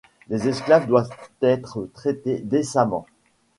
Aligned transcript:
Les 0.29 0.47
esclaves 0.47 0.87
doivent 0.87 1.11
être 1.43 1.85
traités 1.93 2.39
décemment. 2.39 3.05